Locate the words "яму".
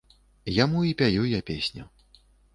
0.63-0.81